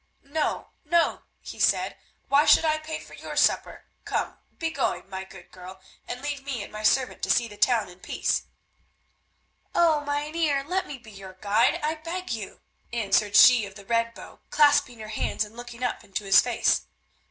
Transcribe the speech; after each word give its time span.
"No, 0.25 0.69
no," 0.83 1.25
he 1.41 1.59
said, 1.59 1.95
"why 2.27 2.43
should 2.45 2.65
I 2.65 2.79
pay 2.79 2.99
for 2.99 3.13
your 3.13 3.35
supper? 3.35 3.85
Come, 4.03 4.39
be 4.57 4.71
going, 4.71 5.07
my 5.07 5.23
good 5.23 5.51
girl, 5.51 5.79
and 6.07 6.23
leave 6.23 6.43
me 6.43 6.63
and 6.63 6.71
my 6.73 6.81
servant 6.81 7.21
to 7.21 7.29
see 7.29 7.47
the 7.47 7.55
town 7.55 7.87
in 7.87 7.99
peace." 7.99 8.45
"Oh! 9.75 10.01
Mynheer, 10.03 10.63
let 10.63 10.87
me 10.87 10.97
be 10.97 11.11
your 11.11 11.33
guide, 11.33 11.79
I 11.83 11.93
beg 11.93 12.31
you," 12.31 12.61
answered 12.91 13.35
she 13.35 13.67
of 13.67 13.75
the 13.75 13.85
red 13.85 14.15
bow 14.15 14.39
clasping 14.49 14.97
her 15.01 15.09
hands 15.09 15.45
and 15.45 15.55
looking 15.55 15.83
up 15.83 16.03
into 16.03 16.23
his 16.23 16.41
face. 16.41 16.87